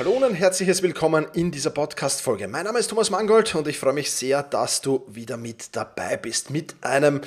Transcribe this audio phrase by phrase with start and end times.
[0.00, 2.48] Hallo und ein herzliches Willkommen in dieser Podcast-Folge.
[2.48, 6.16] Mein Name ist Thomas Mangold und ich freue mich sehr, dass du wieder mit dabei
[6.16, 7.20] bist mit einem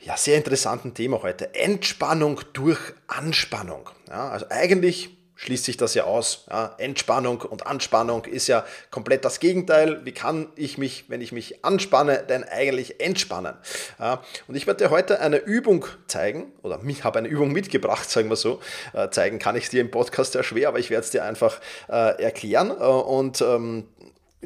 [0.00, 1.54] ja, sehr interessanten Thema heute.
[1.54, 3.90] Entspannung durch Anspannung.
[4.08, 6.44] Ja, also eigentlich schließt sich das ja aus.
[6.50, 10.04] Ja, Entspannung und Anspannung ist ja komplett das Gegenteil.
[10.04, 13.54] Wie kann ich mich, wenn ich mich anspanne, denn eigentlich entspannen?
[13.98, 18.08] Ja, und ich werde dir heute eine Übung zeigen, oder ich habe eine Übung mitgebracht,
[18.10, 18.60] sagen wir so.
[18.92, 21.60] Äh, zeigen kann ich dir im Podcast sehr schwer, aber ich werde es dir einfach
[21.88, 22.70] äh, erklären.
[22.70, 23.86] Äh, und ähm,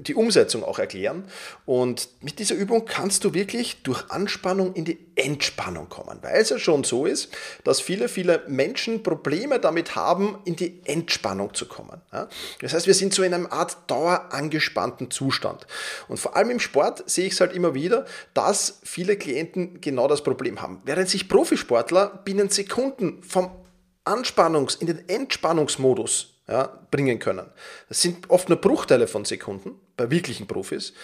[0.02, 1.24] die Umsetzung auch erklären.
[1.66, 6.50] Und mit dieser Übung kannst du wirklich durch Anspannung in die Entspannung kommen, weil es
[6.50, 7.30] ja schon so ist,
[7.64, 12.00] dass viele, viele Menschen Probleme damit haben, in die Entspannung zu kommen.
[12.60, 15.66] Das heißt, wir sind so in einem Art dauerangespannten Zustand.
[16.08, 20.08] Und vor allem im Sport sehe ich es halt immer wieder, dass viele Klienten genau
[20.08, 20.80] das Problem haben.
[20.84, 23.50] Während sich Profisportler binnen Sekunden vom
[24.04, 27.46] Anspannungs- in den Entspannungsmodus ja, bringen können.
[27.88, 30.94] Das sind oft nur Bruchteile von Sekunden bei wirklichen Profis.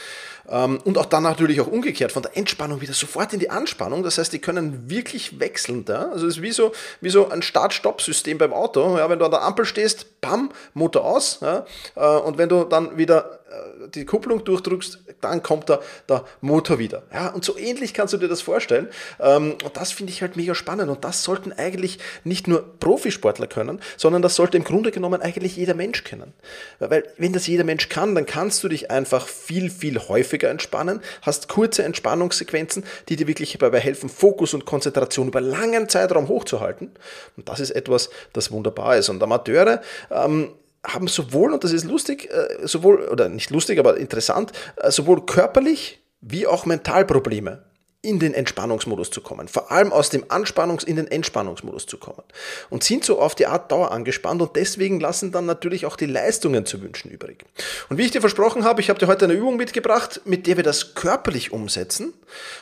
[0.49, 4.03] Ähm, und auch dann natürlich auch umgekehrt, von der Entspannung wieder sofort in die Anspannung.
[4.03, 5.85] Das heißt, die können wirklich wechseln.
[5.87, 6.09] Ja?
[6.11, 8.97] Also es ist wie so, wie so ein Start-Stopp-System beim Auto.
[8.97, 9.11] Ja?
[9.11, 11.41] Wenn du an der Ampel stehst, bam, Motor aus.
[11.43, 11.67] Ja?
[11.95, 16.79] Äh, und wenn du dann wieder äh, die Kupplung durchdrückst, dann kommt der, der Motor
[16.79, 17.03] wieder.
[17.13, 18.89] Ja, und so ähnlich kannst du dir das vorstellen.
[19.21, 20.91] Ähm, und das finde ich halt mega spannend.
[20.91, 25.57] Und das sollten eigentlich nicht nur Profisportler können, sondern das sollte im Grunde genommen eigentlich
[25.57, 26.33] jeder Mensch können.
[26.79, 31.01] Weil wenn das jeder Mensch kann, dann kannst du dich einfach viel, viel häufiger entspannen,
[31.23, 36.93] hast kurze Entspannungssequenzen, die dir wirklich dabei helfen, Fokus und Konzentration über langen Zeitraum hochzuhalten.
[37.37, 39.09] Und das ist etwas, das wunderbar ist.
[39.09, 40.53] Und Amateure ähm,
[40.85, 45.27] haben sowohl, und das ist lustig, äh, sowohl, oder nicht lustig, aber interessant, äh, sowohl
[45.27, 47.66] körperlich wie auch mental Probleme
[48.07, 52.23] in den Entspannungsmodus zu kommen, vor allem aus dem Anspannungs- in den Entspannungsmodus zu kommen
[52.71, 56.07] und sind so auf die Art Dauer angespannt und deswegen lassen dann natürlich auch die
[56.07, 57.45] Leistungen zu wünschen übrig.
[57.89, 60.57] Und wie ich dir versprochen habe, ich habe dir heute eine Übung mitgebracht, mit der
[60.57, 62.15] wir das körperlich umsetzen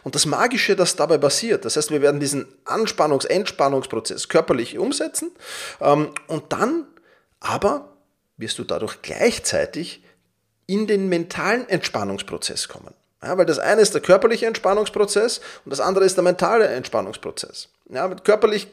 [0.02, 1.66] und das Magische, das dabei passiert.
[1.66, 5.30] Das heißt, wir werden diesen Anspannungs-, Entspannungsprozess körperlich umsetzen
[5.82, 6.86] ähm, und dann
[7.40, 7.92] aber
[8.38, 10.02] wirst du dadurch gleichzeitig
[10.66, 12.94] in den mentalen Entspannungsprozess kommen.
[13.24, 17.68] Ja, weil das eine ist der körperliche Entspannungsprozess und das andere ist der mentale Entspannungsprozess.
[17.90, 18.68] Ja, körperlich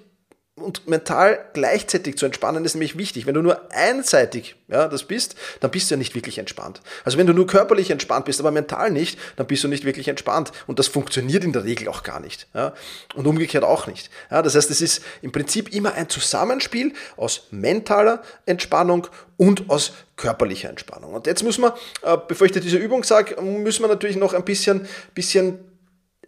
[0.55, 3.25] und mental gleichzeitig zu entspannen ist nämlich wichtig.
[3.25, 6.81] Wenn du nur einseitig ja, das bist, dann bist du ja nicht wirklich entspannt.
[7.03, 10.07] Also wenn du nur körperlich entspannt bist, aber mental nicht, dann bist du nicht wirklich
[10.07, 10.51] entspannt.
[10.67, 12.47] Und das funktioniert in der Regel auch gar nicht.
[12.53, 12.73] Ja,
[13.15, 14.09] und umgekehrt auch nicht.
[14.29, 19.07] Ja, das heißt, es ist im Prinzip immer ein Zusammenspiel aus mentaler Entspannung
[19.37, 21.13] und aus körperlicher Entspannung.
[21.13, 21.73] Und jetzt muss man,
[22.03, 25.59] äh, bevor ich dir diese Übung sage, müssen wir natürlich noch ein bisschen, bisschen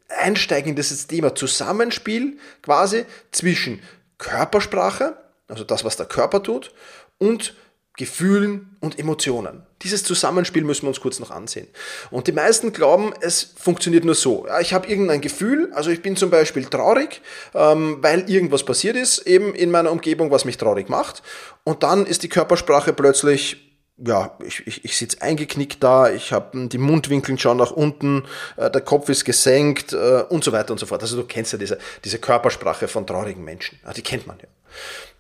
[0.09, 3.81] einsteigen in dieses Thema Zusammenspiel quasi zwischen
[4.17, 5.17] Körpersprache,
[5.47, 6.73] also das, was der Körper tut,
[7.19, 7.55] und
[7.95, 9.61] Gefühlen und Emotionen.
[9.83, 11.67] Dieses Zusammenspiel müssen wir uns kurz noch ansehen.
[12.09, 14.47] Und die meisten glauben, es funktioniert nur so.
[14.61, 17.21] ich habe irgendein Gefühl, also ich bin zum Beispiel traurig,
[17.53, 21.21] ähm, weil irgendwas passiert ist, eben in meiner Umgebung, was mich traurig macht.
[21.63, 23.72] Und dann ist die Körpersprache plötzlich
[24.05, 28.23] ja, ich, ich, ich sitze eingeknickt da, ich habe die Mundwinkel schon nach unten,
[28.57, 31.01] äh, der Kopf ist gesenkt äh, und so weiter und so fort.
[31.01, 33.79] Also du kennst ja diese, diese Körpersprache von traurigen Menschen.
[33.85, 34.47] Ja, die kennt man ja.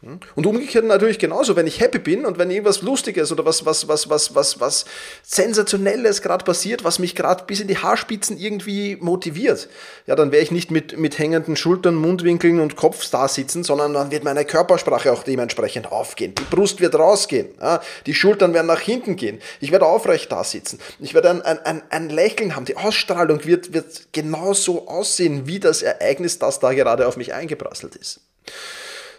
[0.03, 0.19] Hm?
[0.35, 3.87] Und umgekehrt natürlich genauso, wenn ich happy bin und wenn irgendwas Lustiges oder was, was,
[3.87, 4.85] was, was, was, was
[5.23, 9.69] Sensationelles gerade passiert, was mich gerade bis in die Haarspitzen irgendwie motiviert,
[10.05, 13.93] ja, dann werde ich nicht mit, mit hängenden Schultern, Mundwinkeln und Kopf da sitzen, sondern
[13.93, 16.35] dann wird meine Körpersprache auch dementsprechend aufgehen.
[16.35, 20.43] Die Brust wird rausgehen, ja, die Schultern werden nach hinten gehen, ich werde aufrecht da
[20.43, 25.47] sitzen, ich werde ein, ein, ein, ein Lächeln haben, die Ausstrahlung wird, wird genauso aussehen
[25.47, 28.19] wie das Ereignis, das da gerade auf mich eingeprasselt ist.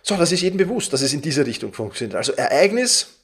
[0.06, 2.14] So, das ist jedem bewusst, dass es in diese Richtung funktioniert.
[2.14, 3.20] Also Ereignis,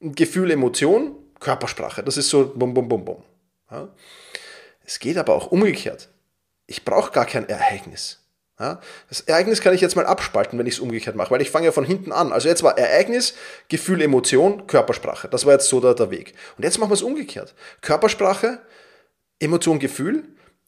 [0.00, 2.02] Gefühl, Emotion, Körpersprache.
[2.02, 3.22] Das ist so bum, bum, bum, bum.
[3.70, 3.88] Ja.
[4.86, 6.08] Es geht aber auch umgekehrt.
[6.66, 8.20] Ich brauche gar kein Ereignis.
[8.58, 8.80] Ja.
[9.10, 11.66] Das Ereignis kann ich jetzt mal abspalten, wenn ich es umgekehrt mache, weil ich fange
[11.66, 12.32] ja von hinten an.
[12.32, 13.34] Also jetzt war Ereignis,
[13.68, 15.28] Gefühl, Emotion, Körpersprache.
[15.28, 16.32] Das war jetzt so der, der Weg.
[16.56, 17.54] Und jetzt machen wir es umgekehrt.
[17.82, 18.60] Körpersprache,
[19.40, 20.24] Emotion, Gefühl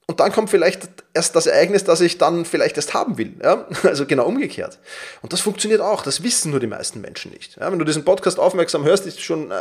[0.09, 3.35] Und dann kommt vielleicht erst das Ereignis, das ich dann vielleicht erst haben will.
[3.43, 3.67] Ja?
[3.83, 4.79] Also genau umgekehrt.
[5.21, 6.03] Und das funktioniert auch.
[6.03, 7.57] Das wissen nur die meisten Menschen nicht.
[7.57, 7.73] Ja?
[7.73, 9.55] Wenn du diesen Podcast aufmerksam hörst, ist schon äh,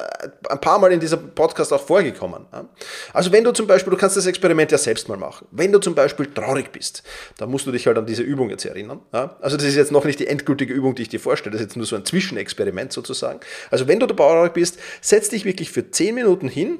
[0.47, 2.45] ein paar Mal in diesem Podcast auch vorgekommen.
[2.53, 2.69] Ja?
[3.11, 5.47] Also wenn du zum Beispiel, du kannst das Experiment ja selbst mal machen.
[5.49, 7.01] Wenn du zum Beispiel traurig bist,
[7.39, 8.99] dann musst du dich halt an diese Übung jetzt erinnern.
[9.11, 11.53] Also das ist jetzt noch nicht die endgültige Übung, die ich dir vorstelle.
[11.53, 13.39] Das ist jetzt nur so ein Zwischenexperiment sozusagen.
[13.71, 16.79] Also wenn du traurig bist, setz dich wirklich für 10 Minuten hin,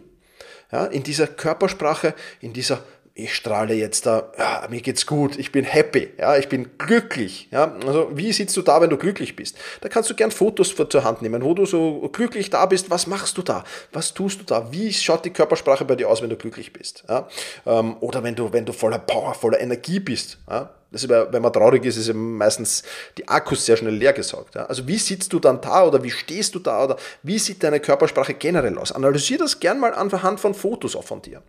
[0.91, 2.83] in dieser Körpersprache, in dieser
[3.17, 7.47] ich strahle jetzt da, ja, mir geht's gut, ich bin happy, ja, ich bin glücklich.
[7.49, 7.73] Ja.
[7.87, 9.57] Also wie sitzt du da, wenn du glücklich bist?
[9.79, 12.89] Da kannst du gern Fotos zur Hand nehmen, wo du so glücklich da bist.
[12.89, 13.63] Was machst du da?
[13.93, 14.69] Was tust du da?
[14.69, 17.05] Wie schaut die Körpersprache bei dir aus, wenn du glücklich bist?
[17.07, 17.29] Ja.
[17.65, 20.37] Ähm, oder wenn du, wenn du voller Power, voller Energie bist.
[20.49, 20.71] Ja.
[20.91, 22.83] Das ist, wenn man traurig ist, ist meistens
[23.17, 24.55] die Akkus sehr schnell leer gesaugt.
[24.55, 24.65] Ja.
[24.65, 27.79] Also wie sitzt du dann da oder wie stehst du da oder wie sieht deine
[27.79, 28.91] Körpersprache generell aus?
[28.91, 31.41] Analysier das gern mal anhand von Fotos auch von dir.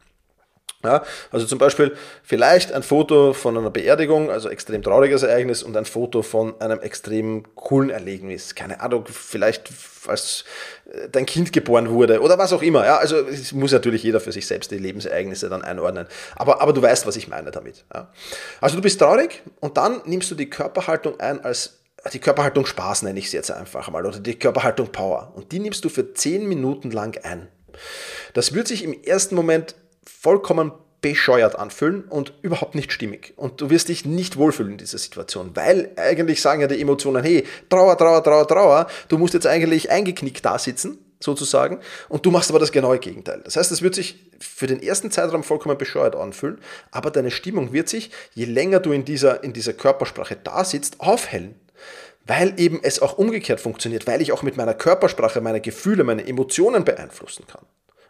[0.86, 5.76] Ja, also zum Beispiel vielleicht ein Foto von einer Beerdigung, also extrem trauriges Ereignis, und
[5.76, 8.54] ein Foto von einem extrem coolen Erlebnis.
[8.54, 9.70] Keine Ahnung, vielleicht
[10.06, 10.44] als
[10.92, 12.84] äh, dein Kind geboren wurde oder was auch immer.
[12.84, 16.06] Ja, also es muss natürlich jeder für sich selbst die Lebensereignisse dann einordnen.
[16.36, 17.84] Aber, aber du weißt, was ich meine damit.
[17.92, 18.12] Ja.
[18.60, 21.80] Also du bist traurig und dann nimmst du die Körperhaltung ein als
[22.12, 25.32] die Körperhaltung Spaß nenne ich sie jetzt einfach mal oder die Körperhaltung Power.
[25.34, 27.48] Und die nimmst du für 10 Minuten lang ein.
[28.34, 29.74] Das wird sich im ersten Moment
[30.06, 30.72] vollkommen
[31.02, 33.34] bescheuert anfühlen und überhaupt nicht stimmig.
[33.36, 37.22] Und du wirst dich nicht wohlfühlen in dieser Situation, weil eigentlich sagen ja die Emotionen,
[37.22, 42.30] hey, Trauer, Trauer, Trauer, Trauer, du musst jetzt eigentlich eingeknickt da sitzen, sozusagen, und du
[42.30, 43.40] machst aber das genaue Gegenteil.
[43.44, 46.58] Das heißt, es wird sich für den ersten Zeitraum vollkommen bescheuert anfühlen,
[46.90, 51.00] aber deine Stimmung wird sich, je länger du in dieser, in dieser Körpersprache da sitzt,
[51.00, 51.54] aufhellen
[52.28, 56.26] weil eben es auch umgekehrt funktioniert, weil ich auch mit meiner Körpersprache meine Gefühle, meine
[56.26, 57.64] Emotionen beeinflussen kann.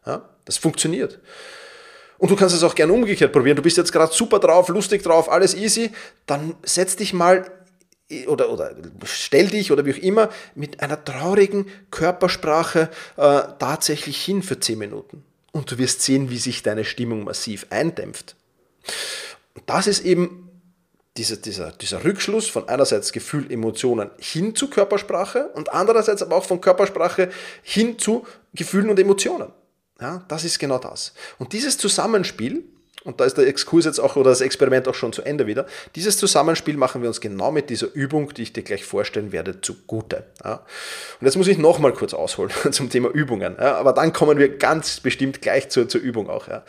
[0.07, 1.21] Ja, das funktioniert.
[2.19, 3.57] Und du kannst es auch gerne umgekehrt probieren.
[3.57, 5.91] Du bist jetzt gerade super drauf, lustig drauf, alles easy.
[6.27, 7.51] Dann setz dich mal
[8.27, 8.75] oder, oder
[9.05, 14.79] stell dich oder wie auch immer mit einer traurigen Körpersprache äh, tatsächlich hin für 10
[14.79, 15.25] Minuten.
[15.53, 18.37] Und du wirst sehen, wie sich deine Stimmung massiv eindämpft.
[19.55, 20.47] Und das ist eben
[21.17, 26.45] dieser, dieser, dieser Rückschluss von einerseits Gefühl, Emotionen hin zu Körpersprache und andererseits aber auch
[26.45, 27.31] von Körpersprache
[27.63, 29.51] hin zu Gefühlen und Emotionen.
[30.01, 31.13] Ja, das ist genau das.
[31.39, 32.65] Und dieses Zusammenspiel,
[33.07, 35.67] und da ist der Exkurs jetzt auch oder das Experiment auch schon zu Ende wieder,
[35.95, 39.61] dieses Zusammenspiel machen wir uns genau mit dieser Übung, die ich dir gleich vorstellen werde,
[39.61, 40.25] zugute.
[40.45, 40.65] Ja.
[41.21, 44.59] Und jetzt muss ich nochmal kurz ausholen zum Thema Übungen, ja, aber dann kommen wir
[44.59, 46.49] ganz bestimmt gleich zur, zur Übung auch.
[46.49, 46.65] Ja.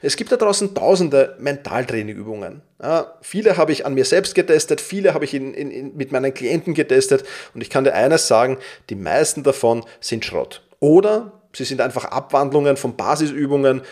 [0.00, 2.62] Es gibt da draußen tausende Mentaltrainingübungen.
[2.82, 6.12] Ja, viele habe ich an mir selbst getestet, viele habe ich in, in, in, mit
[6.12, 7.24] meinen Klienten getestet
[7.54, 8.58] und ich kann dir eines sagen,
[8.90, 10.62] die meisten davon sind Schrott.
[10.80, 13.82] Oder Sie sind einfach Abwandlungen von Basisübungen,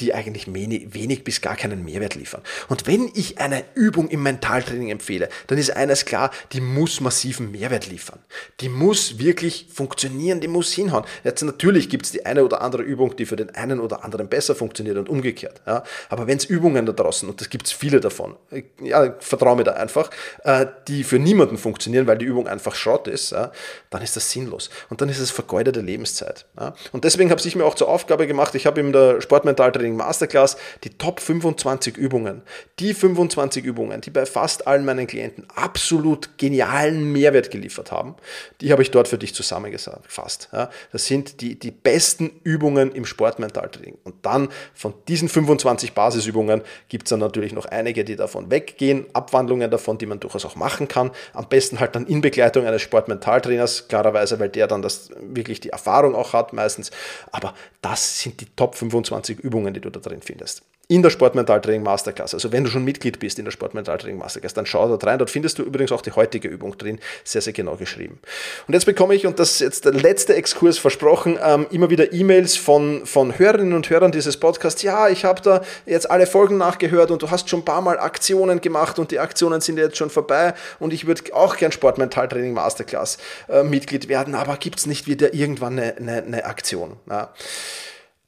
[0.00, 2.42] die eigentlich wenig bis gar keinen Mehrwert liefern.
[2.68, 7.52] Und wenn ich eine Übung im Mentaltraining empfehle, dann ist eines klar, die muss massiven
[7.52, 8.18] Mehrwert liefern.
[8.60, 11.04] Die muss wirklich funktionieren, die muss hinhauen.
[11.22, 14.28] Jetzt natürlich gibt es die eine oder andere Übung, die für den einen oder anderen
[14.28, 15.62] besser funktioniert und umgekehrt.
[15.64, 15.84] Ja.
[16.08, 18.34] Aber wenn es Übungen da draußen, und das gibt es viele davon,
[18.80, 20.10] ja, vertraue mir da einfach,
[20.42, 23.52] äh, die für niemanden funktionieren, weil die Übung einfach Schrott ist, ja,
[23.90, 24.70] dann ist das sinnlos.
[24.90, 26.46] Und dann ist es vergeudete Lebenszeit.
[26.58, 26.74] Ja.
[26.90, 29.96] Und deswegen habe ich mir auch zur Aufgabe gemacht, ich habe in der Sportmentaltraining Training
[29.96, 32.42] Masterclass die Top 25 Übungen.
[32.78, 38.14] Die 25 Übungen, die bei fast allen meinen Klienten absolut genialen Mehrwert geliefert haben,
[38.60, 40.48] die habe ich dort für dich zusammengefasst.
[40.92, 43.98] Das sind die, die besten Übungen im Sportmentaltraining.
[44.04, 49.06] Und dann von diesen 25 Basisübungen gibt es dann natürlich noch einige, die davon weggehen,
[49.12, 51.10] Abwandlungen davon, die man durchaus auch machen kann.
[51.32, 55.70] Am besten halt dann in Begleitung eines Sportmentaltrainers, klarerweise, weil der dann das wirklich die
[55.70, 56.90] Erfahrung auch hat meistens.
[57.30, 60.62] Aber das sind die Top 25 Übungen, die du da drin findest.
[60.86, 62.34] In der Sportmentaltraining Masterclass.
[62.34, 65.18] Also wenn du schon Mitglied bist in der Sportmentaltraining Masterclass, dann schau dort rein.
[65.18, 66.98] Dort findest du übrigens auch die heutige Übung drin.
[67.24, 68.20] Sehr, sehr genau geschrieben.
[68.66, 72.12] Und jetzt bekomme ich, und das ist jetzt der letzte Exkurs versprochen, ähm, immer wieder
[72.12, 74.82] E-Mails von, von Hörerinnen und Hörern dieses Podcasts.
[74.82, 77.98] Ja, ich habe da jetzt alle Folgen nachgehört und du hast schon ein paar Mal
[77.98, 82.52] Aktionen gemacht und die Aktionen sind jetzt schon vorbei und ich würde auch gern Sportmentaltraining
[82.52, 86.96] Masterclass äh, Mitglied werden, aber gibt es nicht wieder irgendwann eine, eine, eine Aktion?
[87.08, 87.32] Ja.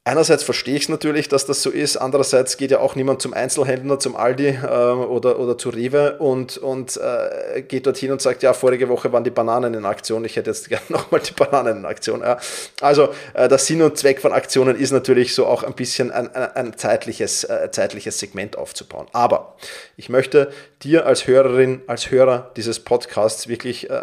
[0.06, 1.96] Einerseits verstehe ich es natürlich, dass das so ist.
[1.96, 6.58] Andererseits geht ja auch niemand zum Einzelhändler, zum Aldi äh, oder, oder zu Rewe und,
[6.58, 10.36] und äh, geht dorthin und sagt, ja, vorige Woche waren die Bananen in Aktion, ich
[10.36, 12.20] hätte jetzt gerne nochmal die Bananen in Aktion.
[12.20, 12.38] Ja.
[12.80, 16.32] Also äh, der Sinn und Zweck von Aktionen ist natürlich so auch ein bisschen ein,
[16.36, 19.08] ein, ein zeitliches, äh, zeitliches Segment aufzubauen.
[19.12, 19.56] Aber
[19.96, 20.52] ich möchte
[20.84, 24.02] dir als Hörerin, als Hörer dieses Podcasts wirklich äh,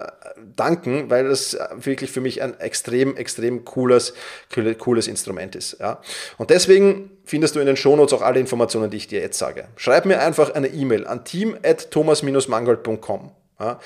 [0.57, 4.13] danken, weil das wirklich für mich ein extrem, extrem cooles,
[4.79, 5.77] cooles Instrument ist.
[5.79, 5.92] Ja.
[6.38, 9.67] Und deswegen findest du in den Shownotes auch alle Informationen, die ich dir jetzt sage.
[9.75, 13.31] Schreib mir einfach eine E-Mail an team.thomas-mangold.com.
[13.59, 13.79] Ja?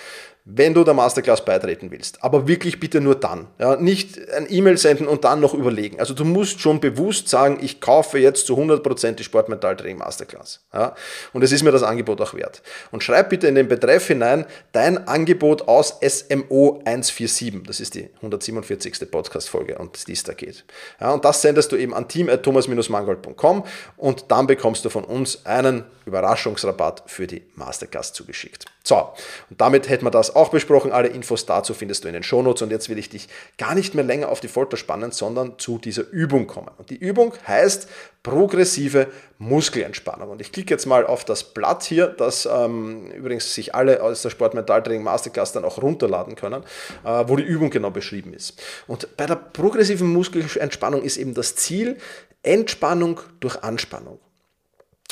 [0.50, 2.24] Wenn du der Masterclass beitreten willst.
[2.24, 3.48] Aber wirklich bitte nur dann.
[3.60, 6.00] Ja, nicht ein E-Mail senden und dann noch überlegen.
[6.00, 10.62] Also du musst schon bewusst sagen, ich kaufe jetzt zu 100% die Sportmentaltraining Masterclass.
[10.74, 10.96] Ja,
[11.34, 12.62] und es ist mir das Angebot auch wert.
[12.92, 17.64] Und schreib bitte in den Betreff hinein dein Angebot aus SMO 147.
[17.68, 19.12] Das ist die 147.
[19.12, 20.64] Podcast-Folge und die es da geht.
[21.02, 23.66] Ja, und das sendest du eben an team.thomas-mangold.com
[23.98, 28.66] und dann bekommst du von uns einen Überraschungsrabatt für die Masterclass zugeschickt.
[28.84, 29.10] So,
[29.50, 30.92] und damit hätten wir das auch besprochen.
[30.92, 32.62] Alle Infos dazu findest du in den Shownotes.
[32.62, 33.28] Und jetzt will ich dich
[33.58, 36.72] gar nicht mehr länger auf die Folter spannen, sondern zu dieser Übung kommen.
[36.78, 37.88] Und die Übung heißt
[38.24, 40.30] progressive Muskelentspannung.
[40.30, 44.22] Und ich klicke jetzt mal auf das Blatt hier, das ähm, übrigens sich alle aus
[44.22, 46.64] der Sportmentaltraining Masterclass dann auch runterladen können,
[47.04, 48.62] äh, wo die Übung genau beschrieben ist.
[48.88, 51.98] Und bei der progressiven Muskelentspannung ist eben das Ziel
[52.44, 54.20] Entspannung durch Anspannung.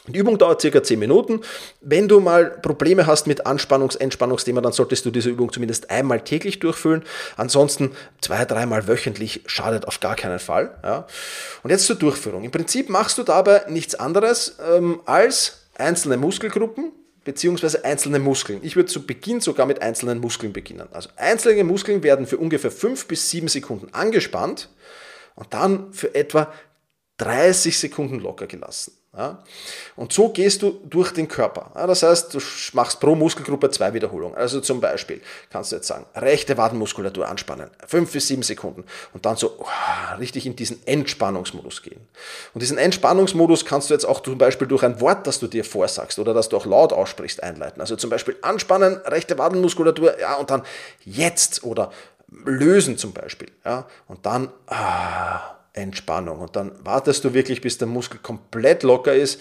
[0.07, 1.41] Die Übung dauert circa 10 Minuten.
[1.81, 6.21] Wenn du mal Probleme hast mit Anspannungs-, Entspannungsthema, dann solltest du diese Übung zumindest einmal
[6.21, 7.03] täglich durchführen.
[7.37, 10.77] Ansonsten zwei, dreimal wöchentlich schadet auf gar keinen Fall.
[10.83, 11.07] Ja.
[11.63, 12.43] Und jetzt zur Durchführung.
[12.43, 16.91] Im Prinzip machst du dabei nichts anderes ähm, als einzelne Muskelgruppen
[17.25, 18.59] beziehungsweise einzelne Muskeln.
[18.61, 20.87] Ich würde zu Beginn sogar mit einzelnen Muskeln beginnen.
[20.93, 24.69] Also einzelne Muskeln werden für ungefähr 5 bis 7 Sekunden angespannt
[25.33, 26.53] und dann für etwa
[27.17, 28.93] 30 Sekunden locker gelassen.
[29.17, 29.43] Ja?
[29.95, 31.71] Und so gehst du durch den Körper.
[31.75, 32.39] Ja, das heißt, du
[32.73, 34.37] machst pro Muskelgruppe zwei Wiederholungen.
[34.37, 39.25] Also zum Beispiel kannst du jetzt sagen, rechte Wadenmuskulatur anspannen, fünf bis sieben Sekunden und
[39.25, 42.01] dann so oh, richtig in diesen Entspannungsmodus gehen.
[42.53, 45.63] Und diesen Entspannungsmodus kannst du jetzt auch zum Beispiel durch ein Wort, das du dir
[45.63, 47.81] vorsagst oder das du auch laut aussprichst, einleiten.
[47.81, 50.63] Also zum Beispiel anspannen, rechte Wadenmuskulatur, ja, und dann
[51.03, 51.91] jetzt oder
[52.43, 53.51] lösen zum Beispiel.
[53.63, 56.39] Ja, und dann ah, Entspannung.
[56.39, 59.39] Und dann wartest du wirklich, bis der Muskel komplett locker ist,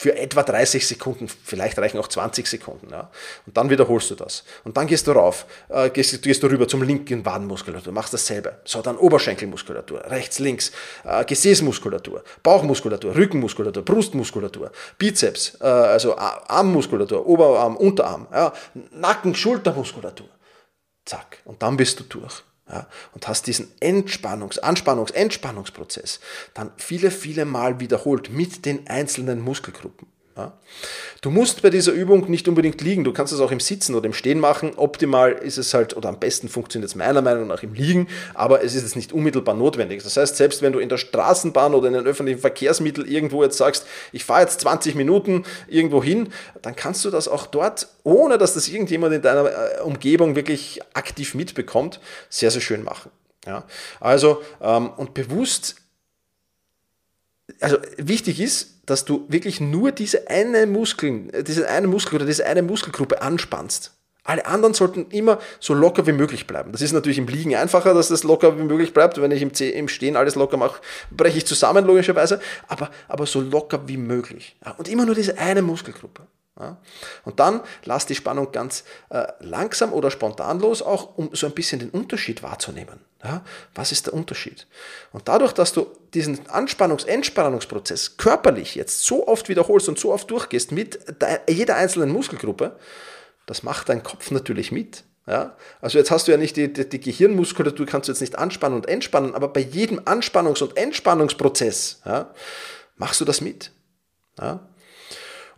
[0.00, 2.88] für etwa 30 Sekunden, vielleicht reichen auch 20 Sekunden.
[2.90, 3.10] Ja.
[3.46, 4.44] Und dann wiederholst du das.
[4.64, 8.60] Und dann gehst du rauf, äh, gehst, gehst, du rüber zum linken Wadenmuskulatur, machst dasselbe.
[8.64, 10.72] So, dann Oberschenkelmuskulatur, rechts, links,
[11.04, 18.54] äh, Gesäßmuskulatur, Bauchmuskulatur, Rückenmuskulatur, Brustmuskulatur, Bizeps, äh, also Armmuskulatur, Oberarm, Unterarm, ja,
[18.92, 20.28] Nacken, Schultermuskulatur.
[21.04, 21.42] Zack.
[21.44, 26.20] Und dann bist du durch ja, und hast diesen Entspannungs-, Anspannungs-, Entspannungsprozess
[26.54, 30.06] dann viele, viele Mal wiederholt mit den einzelnen Muskelgruppen.
[30.40, 30.52] Ja.
[31.20, 34.06] Du musst bei dieser Übung nicht unbedingt liegen, du kannst es auch im Sitzen oder
[34.06, 34.72] im Stehen machen.
[34.76, 38.64] Optimal ist es halt, oder am besten funktioniert es meiner Meinung nach im Liegen, aber
[38.64, 40.02] es ist jetzt nicht unmittelbar notwendig.
[40.02, 43.58] Das heißt, selbst wenn du in der Straßenbahn oder in einem öffentlichen Verkehrsmittel irgendwo jetzt
[43.58, 46.30] sagst, ich fahre jetzt 20 Minuten irgendwo hin,
[46.62, 50.80] dann kannst du das auch dort, ohne dass das irgendjemand in deiner äh, Umgebung wirklich
[50.94, 53.10] aktiv mitbekommt, sehr, sehr schön machen.
[53.46, 53.64] Ja,
[54.00, 55.76] also ähm, und bewusst
[57.60, 62.26] also wichtig ist, dass du wirklich nur diese eine Muskeln, äh, diese eine Muskel oder
[62.26, 63.92] diese eine Muskelgruppe anspannst.
[64.24, 66.72] Alle anderen sollten immer so locker wie möglich bleiben.
[66.72, 69.20] Das ist natürlich im Liegen einfacher, dass das locker wie möglich bleibt.
[69.20, 70.80] Wenn ich im, Stehen alles locker mache,
[71.10, 72.40] breche ich zusammen, logischerweise.
[72.68, 74.56] Aber, aber so locker wie möglich.
[74.76, 76.26] Und immer nur diese eine Muskelgruppe.
[77.24, 81.52] Und dann lass die Spannung ganz äh, langsam oder spontan los, auch um so ein
[81.52, 83.00] bisschen den Unterschied wahrzunehmen.
[83.22, 83.42] Ja.
[83.74, 84.66] Was ist der Unterschied?
[85.12, 90.72] Und dadurch, dass du diesen Anspannungs-Entspannungsprozess körperlich jetzt so oft wiederholst und so oft durchgehst
[90.72, 90.98] mit
[91.48, 92.76] jeder einzelnen Muskelgruppe,
[93.46, 95.04] das macht dein Kopf natürlich mit.
[95.26, 95.56] Ja?
[95.80, 98.76] Also jetzt hast du ja nicht die, die, die, Gehirnmuskulatur, kannst du jetzt nicht anspannen
[98.76, 102.32] und entspannen, aber bei jedem Anspannungs- und Entspannungsprozess ja,
[102.96, 103.70] machst du das mit.
[104.38, 104.60] Ja?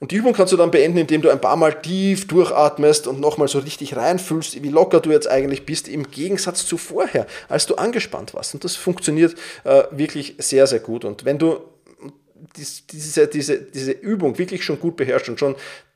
[0.02, 3.20] Und die Übung kannst du dann beenden, indem du ein paar Mal tief durchatmest und
[3.20, 7.66] nochmal so richtig reinfühlst, wie locker du jetzt eigentlich bist, im Gegensatz zu vorher, als
[7.66, 8.52] du angespannt warst.
[8.52, 11.04] Und das funktioniert äh, wirklich sehr, sehr gut.
[11.04, 11.60] Und wenn du
[12.56, 15.54] diese, diese, diese Übung wirklich schon gut beherrschst und schon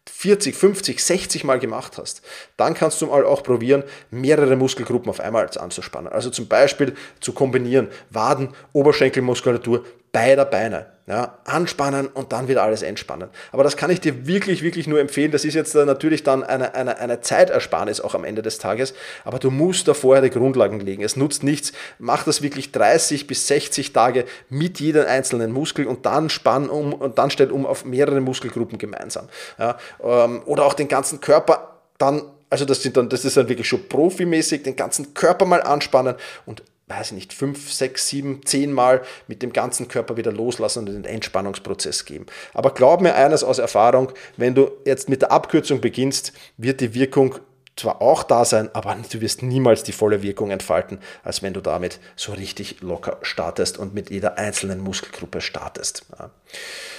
[0.08, 2.22] 40, 50, 60 Mal gemacht hast,
[2.56, 3.82] dann kannst du mal auch probieren,
[4.12, 6.12] mehrere Muskelgruppen auf einmal anzuspannen.
[6.12, 9.84] Also zum Beispiel zu kombinieren Waden, Oberschenkelmuskulatur,
[10.16, 10.86] beider Beine.
[11.06, 13.28] Ja, anspannen und dann wieder alles entspannen.
[13.52, 15.30] Aber das kann ich dir wirklich, wirklich nur empfehlen.
[15.30, 18.92] Das ist jetzt natürlich dann eine, eine, eine Zeitersparnis auch am Ende des Tages.
[19.24, 21.04] Aber du musst da vorher die Grundlagen legen.
[21.04, 21.72] Es nutzt nichts.
[22.00, 26.92] Mach das wirklich 30 bis 60 Tage mit jedem einzelnen Muskel und dann spann um
[26.94, 29.28] und dann stell um auf mehrere Muskelgruppen gemeinsam.
[29.58, 33.48] Ja, ähm, oder auch den ganzen Körper dann also das sind dann, das ist dann
[33.48, 36.14] wirklich schon profimäßig, den ganzen Körper mal anspannen
[36.46, 40.80] und weiß ich nicht, fünf, sechs, sieben, zehn Mal mit dem ganzen Körper wieder loslassen
[40.80, 42.26] und den Entspannungsprozess geben.
[42.54, 46.94] Aber glaub mir eines aus Erfahrung, wenn du jetzt mit der Abkürzung beginnst, wird die
[46.94, 47.36] Wirkung
[47.76, 51.60] zwar auch da sein, aber du wirst niemals die volle Wirkung entfalten, als wenn du
[51.60, 56.06] damit so richtig locker startest und mit jeder einzelnen Muskelgruppe startest.
[56.18, 56.30] Ja.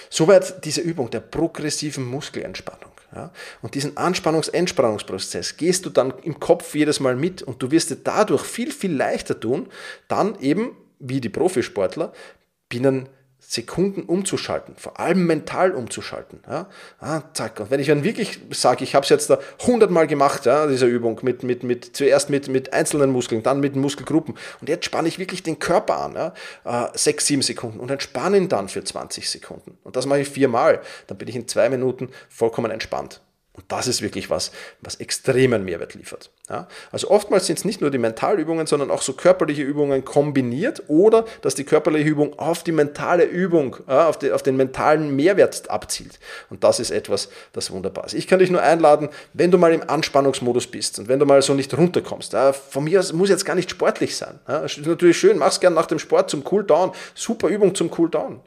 [0.10, 2.91] Soweit diese Übung der progressiven Muskelentspannung.
[3.13, 3.31] Ja.
[3.62, 7.98] Und diesen Anspannungs-Entspannungsprozess gehst du dann im Kopf jedes Mal mit und du wirst dir
[7.98, 9.67] dadurch viel, viel leichter tun,
[10.07, 12.13] dann eben, wie die Profisportler,
[12.69, 13.10] binnen
[13.50, 16.42] Sekunden umzuschalten, vor allem mental umzuschalten.
[16.50, 16.68] Ja?
[17.00, 17.62] Ah, zack.
[17.62, 20.86] Und wenn ich dann wirklich sage, ich habe es jetzt da hundertmal gemacht, ja, diese
[20.86, 25.08] Übung, mit, mit, mit, zuerst mit, mit einzelnen Muskeln, dann mit Muskelgruppen und jetzt spanne
[25.08, 26.34] ich wirklich den Körper an, ja?
[26.66, 29.77] äh, sechs, sieben Sekunden und entspanne ihn dann für 20 Sekunden.
[29.86, 33.22] Und das mache ich viermal, dann bin ich in zwei Minuten vollkommen entspannt.
[33.54, 34.51] Und das ist wirklich was,
[34.82, 36.32] was extremen Mehrwert liefert.
[36.50, 36.68] Ja?
[36.92, 41.25] Also oftmals sind es nicht nur die Mentalübungen, sondern auch so körperliche Übungen kombiniert oder
[41.42, 45.70] dass die körperliche Übung auf die mentale Übung, ja, auf, die, auf, den mentalen Mehrwert
[45.70, 46.20] abzielt.
[46.50, 48.13] Und das ist etwas, das wunderbar ist.
[48.13, 51.42] Ich kann dich nur einladen, wenn du mal im Anspannungsmodus bist und wenn du mal
[51.42, 52.34] so nicht runterkommst.
[52.34, 54.39] Ja, von mir aus muss jetzt gar nicht sportlich sein.
[54.63, 56.92] Ist natürlich schön, mach's gern nach dem Sport zum Cooldown.
[57.16, 58.39] Super Übung zum Cooldown.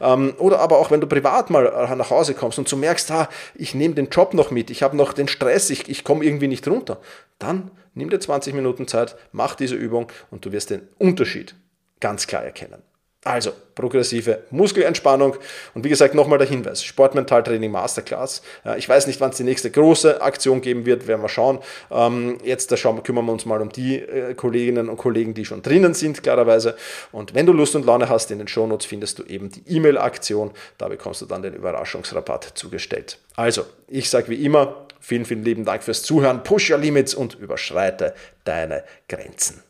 [0.00, 3.28] Ähm, oder aber auch, wenn du privat mal nach Hause kommst und so merkst, ah,
[3.54, 6.24] ich nehme den Job noch noch mit, ich habe noch den Stress, ich, ich komme
[6.24, 6.98] irgendwie nicht runter.
[7.40, 11.56] Dann nimm dir 20 Minuten Zeit, mach diese Übung und du wirst den Unterschied
[11.98, 12.82] ganz klar erkennen.
[13.22, 15.36] Also, progressive Muskelentspannung.
[15.74, 18.40] Und wie gesagt, nochmal der Hinweis: Sportmentaltraining Masterclass.
[18.78, 21.58] Ich weiß nicht, wann es die nächste große Aktion geben wird, werden wir schauen.
[21.90, 25.60] Ähm, jetzt schauen, kümmern wir uns mal um die äh, Kolleginnen und Kollegen, die schon
[25.60, 26.76] drinnen sind, klarerweise.
[27.12, 30.52] Und wenn du Lust und Laune hast, in den Shownotes findest du eben die E-Mail-Aktion.
[30.78, 33.18] Da bekommst du dann den Überraschungsrabatt zugestellt.
[33.36, 36.42] Also, ich sage wie immer, vielen, vielen lieben Dank fürs Zuhören.
[36.42, 38.14] Push your limits und überschreite
[38.44, 39.62] deine Grenzen.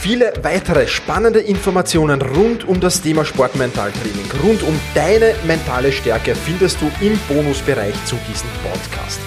[0.00, 6.78] Viele weitere spannende Informationen rund um das Thema Sportmentaltraining, rund um deine mentale Stärke findest
[6.80, 9.20] du im Bonusbereich zu diesem Podcast.